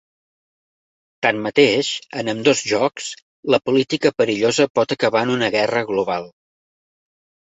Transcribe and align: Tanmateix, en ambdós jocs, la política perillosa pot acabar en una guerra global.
Tanmateix, 1.25 1.89
en 2.21 2.31
ambdós 2.33 2.63
jocs, 2.69 3.09
la 3.55 3.59
política 3.69 4.11
perillosa 4.21 4.67
pot 4.79 4.95
acabar 4.97 5.23
en 5.27 5.33
una 5.35 5.51
guerra 5.59 5.83
global. 5.91 6.27